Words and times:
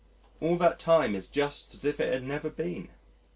All 0.39 0.55
that 0.57 0.79
time 0.79 1.13
is 1.13 1.29
just 1.29 1.75
as 1.75 1.85
if 1.85 1.99
it 1.99 2.11
had 2.11 2.23
never 2.23 2.49
been. 2.49 2.89